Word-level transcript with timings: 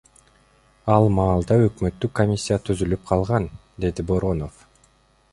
Ал 0.93 1.05
маалда 1.17 1.57
өкмөттүк 1.65 2.15
комиссия 2.19 2.57
түзүлүп 2.69 3.03
калган,— 3.11 3.45
деди 3.85 4.07
Боронов. 4.13 4.57